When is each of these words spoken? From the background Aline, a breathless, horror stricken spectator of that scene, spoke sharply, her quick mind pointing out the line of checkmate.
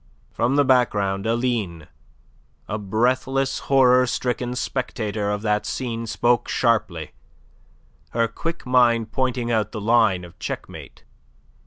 From 0.31 0.55
the 0.55 0.65
background 0.65 1.27
Aline, 1.27 1.85
a 2.67 2.79
breathless, 2.79 3.59
horror 3.69 4.07
stricken 4.07 4.55
spectator 4.55 5.29
of 5.29 5.43
that 5.43 5.63
scene, 5.63 6.07
spoke 6.07 6.47
sharply, 6.49 7.11
her 8.09 8.27
quick 8.27 8.65
mind 8.65 9.11
pointing 9.11 9.51
out 9.51 9.73
the 9.73 9.79
line 9.79 10.23
of 10.25 10.39
checkmate. 10.39 11.03